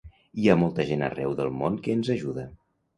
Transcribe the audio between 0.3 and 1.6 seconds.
Hi ha molta gent arreu del